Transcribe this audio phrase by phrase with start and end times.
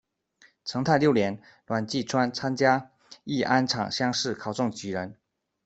[0.65, 2.89] 成泰六年，阮季牕参加
[3.23, 5.15] 乂安场乡试，考中举人。